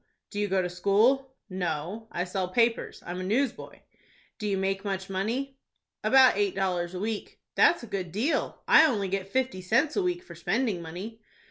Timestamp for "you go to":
0.39-0.67